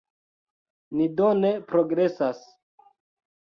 [1.01, 2.41] Ni do ne progresas.